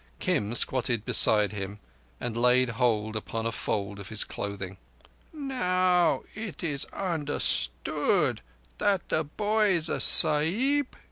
[0.17, 1.77] Kim squatted beside him
[2.19, 4.77] and laid hold upon a fold of his clothing.
[5.31, 8.41] "Now it is understood
[8.79, 10.87] that the boy is a Sahib?"